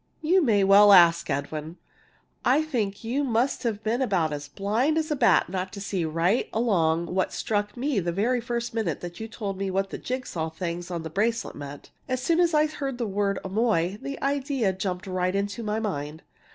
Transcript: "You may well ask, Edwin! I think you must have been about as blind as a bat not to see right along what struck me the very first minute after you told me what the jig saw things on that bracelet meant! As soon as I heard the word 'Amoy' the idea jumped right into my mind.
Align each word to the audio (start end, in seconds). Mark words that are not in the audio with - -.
"You 0.23 0.41
may 0.43 0.63
well 0.63 0.93
ask, 0.93 1.29
Edwin! 1.29 1.77
I 2.43 2.63
think 2.63 3.03
you 3.03 3.23
must 3.23 3.61
have 3.61 3.83
been 3.83 4.01
about 4.01 4.33
as 4.33 4.47
blind 4.47 4.97
as 4.97 5.11
a 5.11 5.15
bat 5.15 5.47
not 5.47 5.71
to 5.73 5.79
see 5.79 6.05
right 6.05 6.49
along 6.51 7.13
what 7.13 7.31
struck 7.31 7.77
me 7.77 7.99
the 7.99 8.11
very 8.11 8.41
first 8.41 8.73
minute 8.73 9.03
after 9.03 9.21
you 9.21 9.29
told 9.29 9.59
me 9.59 9.69
what 9.69 9.91
the 9.91 9.99
jig 9.99 10.25
saw 10.25 10.49
things 10.49 10.89
on 10.89 11.03
that 11.03 11.11
bracelet 11.13 11.53
meant! 11.55 11.91
As 12.09 12.19
soon 12.19 12.39
as 12.39 12.55
I 12.55 12.65
heard 12.65 12.97
the 12.97 13.05
word 13.05 13.37
'Amoy' 13.45 13.99
the 14.01 14.19
idea 14.23 14.73
jumped 14.73 15.05
right 15.05 15.35
into 15.35 15.61
my 15.61 15.79
mind. 15.79 16.23